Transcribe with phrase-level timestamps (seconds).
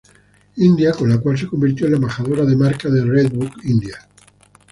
[0.57, 4.09] India, con lo cual se convirtió la embajadora de marca de Reebok India.